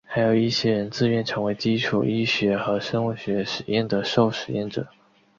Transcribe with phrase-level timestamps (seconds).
[0.07, 4.87] 还有一些人自愿成为基础医学和生物学实验的受实验者。